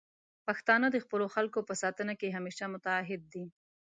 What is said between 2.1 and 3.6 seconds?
کې همیشه متعهد دي.